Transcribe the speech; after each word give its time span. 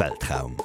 Weltraum. 0.00 0.56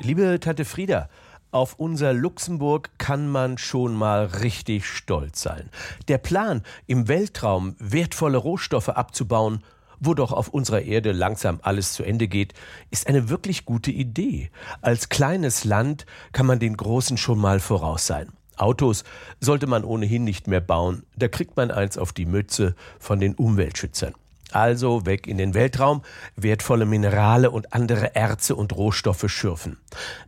Liebe 0.00 0.38
Tante 0.38 0.66
Frieda, 0.66 1.08
auf 1.50 1.76
unser 1.78 2.12
Luxemburg 2.12 2.90
kann 2.98 3.26
man 3.26 3.56
schon 3.56 3.94
mal 3.94 4.26
richtig 4.26 4.84
stolz 4.84 5.40
sein. 5.40 5.70
Der 6.08 6.18
Plan, 6.18 6.62
im 6.86 7.08
Weltraum 7.08 7.74
wertvolle 7.78 8.36
Rohstoffe 8.36 8.90
abzubauen, 8.90 9.64
wo 9.98 10.12
doch 10.12 10.30
auf 10.30 10.48
unserer 10.48 10.82
Erde 10.82 11.12
langsam 11.12 11.58
alles 11.62 11.94
zu 11.94 12.02
Ende 12.02 12.28
geht, 12.28 12.52
ist 12.90 13.06
eine 13.06 13.30
wirklich 13.30 13.64
gute 13.64 13.90
Idee. 13.90 14.50
Als 14.82 15.08
kleines 15.08 15.64
Land 15.64 16.04
kann 16.32 16.44
man 16.44 16.58
den 16.58 16.76
Großen 16.76 17.16
schon 17.16 17.38
mal 17.38 17.60
voraus 17.60 18.06
sein. 18.06 18.28
Autos 18.58 19.04
sollte 19.40 19.66
man 19.66 19.84
ohnehin 19.84 20.24
nicht 20.24 20.46
mehr 20.48 20.60
bauen, 20.60 21.04
da 21.16 21.28
kriegt 21.28 21.56
man 21.56 21.70
eins 21.70 21.96
auf 21.96 22.12
die 22.12 22.26
Mütze 22.26 22.74
von 22.98 23.20
den 23.20 23.34
Umweltschützern. 23.36 24.12
Also 24.52 25.04
weg 25.04 25.26
in 25.26 25.36
den 25.36 25.52
Weltraum, 25.52 26.02
wertvolle 26.34 26.86
Minerale 26.86 27.50
und 27.50 27.74
andere 27.74 28.14
Erze 28.14 28.56
und 28.56 28.74
Rohstoffe 28.74 29.28
schürfen. 29.28 29.78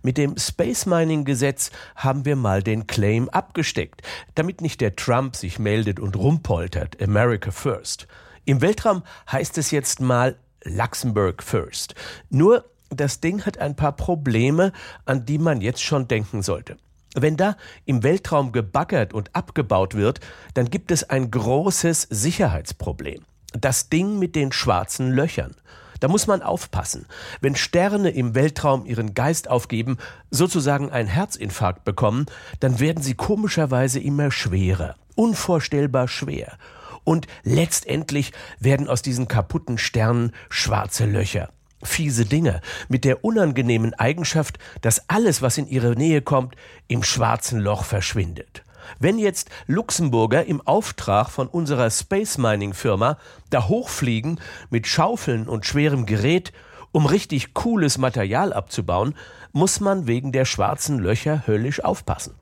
Mit 0.03 0.19
dem 0.19 0.37
Space 0.37 0.85
Mining 0.87 1.25
Gesetz 1.25 1.71
haben 1.97 2.25
wir 2.25 2.37
mal 2.37 2.63
den 2.63 2.87
Claim 2.87 3.29
abgesteckt, 3.31 4.03
damit 4.35 4.61
nicht 4.61 4.81
der 4.81 4.95
Trump 4.95 5.37
sich 5.37 5.59
meldet 5.59 5.99
und 5.99 6.17
rumpoltert, 6.17 7.03
America 7.03 7.51
First. 7.51 8.07
Im 8.45 8.61
Weltraum 8.61 9.03
heißt 9.31 9.57
es 9.59 9.71
jetzt 9.71 10.01
mal 10.01 10.37
Luxemburg 10.65 11.43
First. 11.43 11.95
Nur 12.29 12.67
das 12.91 13.21
Ding 13.21 13.47
hat 13.47 13.59
ein 13.59 13.77
paar 13.77 13.93
Probleme, 13.93 14.73
an 15.07 15.25
die 15.25 15.39
man 15.39 15.61
jetzt 15.63 15.83
schon 15.83 16.09
denken 16.09 16.43
sollte. 16.43 16.77
Wenn 17.15 17.37
da 17.37 17.57
im 17.87 18.03
Weltraum 18.03 18.53
gebaggert 18.53 19.15
und 19.15 19.35
abgebaut 19.35 19.95
wird, 19.95 20.21
dann 20.55 20.71
gibt 20.71 20.91
es 20.91 21.09
ein 21.09 21.31
großes 21.31 22.03
Sicherheitsproblem 22.11 23.25
das 23.53 23.89
Ding 23.89 24.19
mit 24.19 24.37
den 24.37 24.53
schwarzen 24.53 25.11
Löchern. 25.11 25.55
Da 26.01 26.09
muss 26.09 26.27
man 26.27 26.43
aufpassen. 26.43 27.07
Wenn 27.41 27.55
Sterne 27.55 28.11
im 28.11 28.35
Weltraum 28.35 28.87
ihren 28.87 29.15
Geist 29.15 29.49
aufgeben, 29.49 29.99
sozusagen 30.31 30.91
einen 30.91 31.09
Herzinfarkt 31.09 31.85
bekommen, 31.85 32.27
dann 32.59 32.81
werden 32.81 33.03
sie 33.03 33.15
komischerweise 33.15 34.01
immer 34.01 34.31
schwerer, 34.31 34.97
unvorstellbar 35.15 36.09
schwer. 36.09 36.57
Und 37.05 37.27
letztendlich 37.45 38.33
werden 38.59 38.89
aus 38.89 39.03
diesen 39.03 39.29
kaputten 39.29 39.79
Sternen 39.79 40.33
schwarze 40.49 41.05
Löcher. 41.05 41.51
Fiese 41.83 42.27
Dinge 42.27 42.61
mit 42.89 43.05
der 43.05 43.25
unangenehmen 43.25 43.95
Eigenschaft, 43.95 44.59
dass 44.83 45.09
alles, 45.09 45.41
was 45.41 45.57
in 45.57 45.67
ihre 45.67 45.93
Nähe 45.93 46.21
kommt, 46.21 46.55
im 46.89 47.03
schwarzen 47.03 47.59
Loch 47.59 47.85
verschwindet. 47.85 48.63
Wenn 48.99 49.19
jetzt 49.19 49.51
Luxemburger 49.67 50.45
im 50.45 50.61
Auftrag 50.67 51.31
von 51.31 51.49
unserer 51.49 51.91
Space 51.91 52.39
Mining 52.39 52.75
Firma 52.75 53.19
da 53.51 53.69
hochfliegen 53.69 54.41
mit 54.71 54.87
Schaufeln 54.87 55.49
und 55.49 55.67
schwerem 55.67 56.07
Gerät, 56.07 56.53
um 56.93 57.07
richtig 57.07 57.55
cooles 57.55 57.99
Material 57.99 58.53
abzubauen, 58.53 59.15
muss 59.53 59.81
man 59.81 60.07
wegen 60.07 60.33
der 60.33 60.45
schwarzen 60.45 60.99
Löcher 60.99 61.47
höllisch 61.47 61.85
aufpassen. 61.85 62.35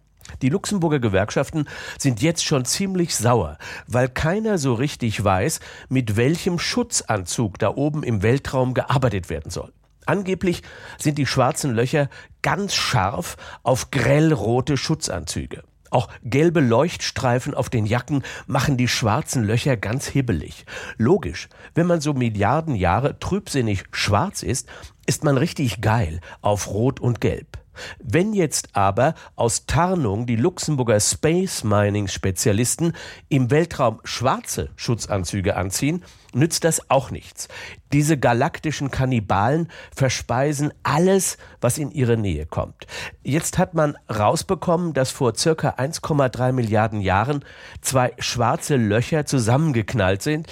Die 0.43 0.51
Luxemburger 0.51 0.99
Gewerkschaften 0.99 1.67
sind 1.99 2.21
jetzt 2.21 2.45
schon 2.45 2.65
ziemlich 2.65 3.17
sauer, 3.17 3.57
weil 3.87 4.09
keiner 4.09 4.59
so 4.59 4.75
richtig 4.75 5.23
weiß, 5.23 5.61
mit 5.89 6.17
welchem 6.17 6.59
Schutzanzug 6.59 7.59
da 7.59 7.75
oben 7.75 8.03
im 8.03 8.23
Weltraum 8.23 8.75
gearbeitet 8.75 9.31
werden 9.31 9.51
soll. 9.51 9.73
Angeblich 10.05 10.63
sind 10.99 11.19
die 11.19 11.27
schwarzen 11.27 11.75
Löcher 11.75 12.09
ganz 12.43 12.75
scharf 12.75 13.37
auf 13.63 13.91
grellrote 13.91 14.77
Schutzanzüge. 14.77 15.63
Auch 15.91 16.09
gelbe 16.23 16.61
Leuchtstreifen 16.61 17.55
auf 17.55 17.71
den 17.71 17.87
Jacken 17.87 18.23
machen 18.47 18.77
die 18.77 18.89
schwarzen 18.89 19.45
Löcher 19.45 19.77
ganz 19.77 20.07
hibbelig. 20.07 20.67
Logisch, 20.97 21.49
wenn 21.75 21.87
man 21.87 22.01
so 22.01 22.15
Milliarden 22.15 22.75
Jahre 22.75 23.19
trübsinnig 23.19 23.85
schwarz 23.93 24.43
ist, 24.43 24.69
ist 25.07 25.25
man 25.25 25.39
richtig 25.39 25.81
geil 25.81 26.21
auf 26.43 26.69
Rot 26.69 27.01
und 27.01 27.21
Gelb. 27.21 27.59
Wenn 27.99 28.33
jetzt 28.33 28.75
aber 28.75 29.15
aus 29.37 29.67
Tarnung 29.67 30.27
die 30.27 30.37
Luxemburger 30.37 31.01
Space 31.01 31.65
Mining 31.65 32.09
Spezialisten 32.09 32.93
im 33.29 33.51
Weltraum 33.51 34.01
schwarze 34.05 34.71
Schutzanzüge 34.77 35.57
anziehen, 35.57 36.05
nützt 36.35 36.65
das 36.65 36.91
auch 36.91 37.11
nichts. 37.11 37.49
Diese 37.93 38.19
galaktischen 38.19 38.91
Kannibalen 38.91 39.69
verspeisen 39.95 40.73
alles, 40.83 41.39
was 41.61 41.79
in 41.79 41.91
ihre 41.91 42.17
Nähe 42.17 42.47
kommt. 42.47 42.87
Jetzt 43.23 43.59
hat 43.59 43.75
man 43.75 43.97
rausbekommen, 44.11 44.93
dass 44.93 45.11
vor 45.11 45.35
circa 45.35 45.71
1,3 45.71 46.53
Milliarden 46.53 47.01
Jahren 47.01 47.45
zwei 47.81 48.13
schwarze 48.19 48.77
Löcher 48.77 49.27
zusammengeknallt 49.27 50.23
sind. 50.23 50.47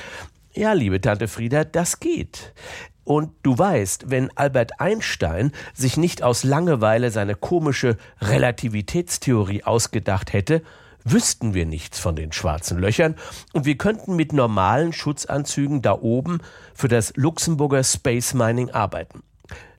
Ja, 0.55 0.73
liebe 0.73 1.01
Tante 1.01 1.29
Frieda, 1.29 1.65
das 1.65 2.01
geht. 2.01 2.55
Und 3.07 3.31
du 3.45 3.57
weißt, 3.57 4.11
wenn 4.11 4.37
Albert 4.37 4.81
Einstein 4.81 5.53
sich 5.73 5.97
nicht 5.97 6.25
aus 6.25 6.43
Langeweile 6.43 7.13
seine 7.13 7.37
komische 7.37 7.99
Relativitätstheorie 8.21 9.63
ausgedacht 9.63 10.33
hätte, 10.33 10.63
wüssten 11.05 11.55
wir 11.55 11.67
nichts 11.67 12.01
von 12.01 12.17
den 12.17 12.33
schwarzen 12.33 12.79
Löchern 12.79 13.15
und 13.53 13.65
wir 13.65 13.79
könnten 13.79 14.17
mit 14.17 14.33
normalen 14.33 14.93
Schutzanzügen 14.93 15.83
da 15.83 15.93
oben 15.93 16.41
für 16.75 16.89
das 16.89 17.13
Luxemburger 17.15 17.85
Space 17.85 18.35
Mining 18.35 18.71
arbeiten. 18.71 19.23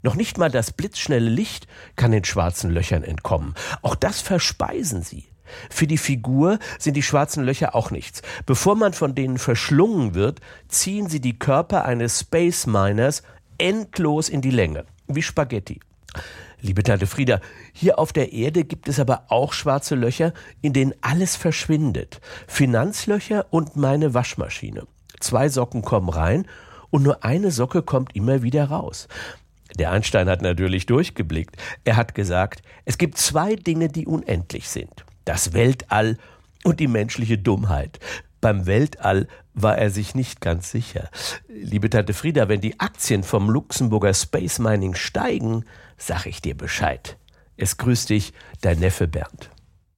Noch 0.03 0.15
nicht 0.15 0.37
mal 0.37 0.49
das 0.49 0.71
blitzschnelle 0.71 1.29
Licht 1.29 1.67
kann 1.97 2.11
den 2.11 2.23
schwarzen 2.23 2.71
Löchern 2.71 3.03
entkommen. 3.03 3.55
Auch 3.81 3.95
das 3.95 4.21
verspeisen 4.21 5.01
sie. 5.03 5.25
Für 5.69 5.87
die 5.87 5.97
Figur 5.97 6.59
sind 6.79 6.95
die 6.95 7.03
schwarzen 7.03 7.43
Löcher 7.43 7.75
auch 7.75 7.91
nichts. 7.91 8.21
Bevor 8.45 8.75
man 8.75 8.93
von 8.93 9.15
denen 9.15 9.37
verschlungen 9.37 10.13
wird, 10.13 10.39
ziehen 10.67 11.07
sie 11.09 11.19
die 11.19 11.37
Körper 11.39 11.85
eines 11.85 12.21
Space 12.21 12.67
Miners 12.67 13.23
endlos 13.57 14.29
in 14.29 14.41
die 14.41 14.51
Länge, 14.51 14.85
wie 15.07 15.21
Spaghetti. 15.21 15.79
Liebe 16.59 16.81
Tante 16.81 17.05
Frieda, 17.05 17.39
hier 17.71 17.99
auf 17.99 18.13
der 18.13 18.33
Erde 18.33 18.63
gibt 18.63 18.87
es 18.87 18.99
aber 18.99 19.25
auch 19.27 19.53
schwarze 19.53 19.93
Löcher, 19.93 20.33
in 20.61 20.73
denen 20.73 20.93
alles 21.01 21.35
verschwindet. 21.35 22.19
Finanzlöcher 22.47 23.45
und 23.51 23.75
meine 23.75 24.15
Waschmaschine. 24.15 24.87
Zwei 25.19 25.49
Socken 25.49 25.83
kommen 25.83 26.09
rein 26.09 26.47
und 26.89 27.03
nur 27.03 27.23
eine 27.23 27.51
Socke 27.51 27.83
kommt 27.83 28.15
immer 28.15 28.41
wieder 28.41 28.65
raus. 28.65 29.07
Der 29.77 29.91
Einstein 29.91 30.29
hat 30.29 30.41
natürlich 30.41 30.87
durchgeblickt. 30.87 31.57
Er 31.83 31.95
hat 31.95 32.15
gesagt, 32.15 32.63
es 32.85 32.97
gibt 32.97 33.17
zwei 33.17 33.55
Dinge, 33.55 33.89
die 33.89 34.07
unendlich 34.07 34.67
sind 34.67 35.05
das 35.27 35.53
Weltall 35.53 36.17
und 36.63 36.79
die 36.79 36.87
menschliche 36.87 37.37
Dummheit. 37.37 37.99
Beim 38.39 38.65
Weltall 38.65 39.27
war 39.53 39.77
er 39.77 39.89
sich 39.89 40.15
nicht 40.15 40.41
ganz 40.41 40.71
sicher. 40.71 41.09
Liebe 41.47 41.89
Tante 41.89 42.13
Frieda, 42.13 42.47
wenn 42.47 42.61
die 42.61 42.79
Aktien 42.79 43.23
vom 43.23 43.49
Luxemburger 43.49 44.13
Space 44.13 44.59
Mining 44.59 44.95
steigen, 44.95 45.65
sag 45.97 46.27
ich 46.27 46.41
dir 46.41 46.55
Bescheid. 46.55 47.17
Es 47.57 47.77
grüßt 47.77 48.09
dich, 48.09 48.33
dein 48.61 48.79
Neffe 48.79 49.07
Bernd. 49.07 49.49